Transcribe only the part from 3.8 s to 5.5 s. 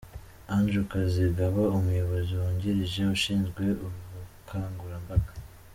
ubukangurambaga